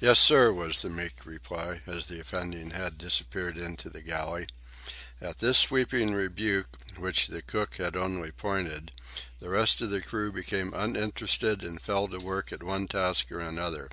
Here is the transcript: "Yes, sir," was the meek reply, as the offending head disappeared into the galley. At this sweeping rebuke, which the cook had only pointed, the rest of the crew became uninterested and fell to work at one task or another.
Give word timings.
"Yes, 0.00 0.18
sir," 0.20 0.50
was 0.54 0.80
the 0.80 0.88
meek 0.88 1.26
reply, 1.26 1.82
as 1.86 2.06
the 2.06 2.18
offending 2.18 2.70
head 2.70 2.96
disappeared 2.96 3.58
into 3.58 3.90
the 3.90 4.00
galley. 4.00 4.46
At 5.20 5.40
this 5.40 5.58
sweeping 5.58 6.14
rebuke, 6.14 6.78
which 6.96 7.26
the 7.26 7.42
cook 7.42 7.74
had 7.74 7.94
only 7.94 8.30
pointed, 8.32 8.90
the 9.40 9.50
rest 9.50 9.82
of 9.82 9.90
the 9.90 10.00
crew 10.00 10.32
became 10.32 10.72
uninterested 10.72 11.62
and 11.62 11.78
fell 11.78 12.08
to 12.08 12.24
work 12.24 12.54
at 12.54 12.62
one 12.62 12.88
task 12.88 13.30
or 13.30 13.40
another. 13.40 13.90